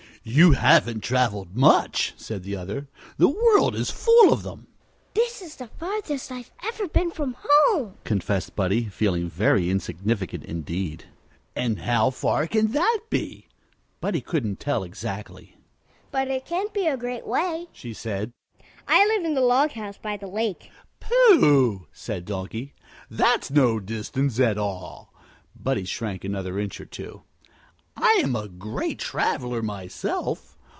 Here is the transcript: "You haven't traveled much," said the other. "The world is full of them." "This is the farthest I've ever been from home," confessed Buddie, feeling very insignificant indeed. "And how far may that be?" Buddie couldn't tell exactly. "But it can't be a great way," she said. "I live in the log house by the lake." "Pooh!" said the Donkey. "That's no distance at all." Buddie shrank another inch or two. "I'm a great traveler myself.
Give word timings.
"You 0.23 0.51
haven't 0.51 0.99
traveled 1.01 1.55
much," 1.55 2.13
said 2.15 2.43
the 2.43 2.55
other. 2.55 2.87
"The 3.17 3.27
world 3.27 3.73
is 3.73 3.89
full 3.89 4.31
of 4.31 4.43
them." 4.43 4.67
"This 5.15 5.41
is 5.41 5.55
the 5.55 5.65
farthest 5.65 6.31
I've 6.31 6.51
ever 6.63 6.87
been 6.87 7.09
from 7.09 7.35
home," 7.41 7.95
confessed 8.03 8.55
Buddie, 8.55 8.83
feeling 8.85 9.27
very 9.31 9.71
insignificant 9.71 10.45
indeed. 10.45 11.05
"And 11.55 11.79
how 11.79 12.11
far 12.11 12.47
may 12.53 12.61
that 12.61 12.99
be?" 13.09 13.47
Buddie 13.99 14.21
couldn't 14.21 14.59
tell 14.59 14.83
exactly. 14.83 15.57
"But 16.11 16.27
it 16.27 16.45
can't 16.45 16.71
be 16.71 16.85
a 16.85 16.97
great 16.97 17.25
way," 17.25 17.65
she 17.71 17.91
said. 17.91 18.31
"I 18.87 19.03
live 19.07 19.25
in 19.25 19.33
the 19.33 19.41
log 19.41 19.71
house 19.71 19.97
by 19.97 20.17
the 20.17 20.27
lake." 20.27 20.69
"Pooh!" 20.99 21.87
said 21.93 22.27
the 22.27 22.33
Donkey. 22.33 22.75
"That's 23.09 23.49
no 23.49 23.79
distance 23.79 24.39
at 24.39 24.59
all." 24.59 25.11
Buddie 25.59 25.83
shrank 25.85 26.23
another 26.23 26.59
inch 26.59 26.79
or 26.79 26.85
two. 26.85 27.23
"I'm 28.03 28.37
a 28.37 28.47
great 28.47 28.99
traveler 28.99 29.61
myself. 29.61 30.57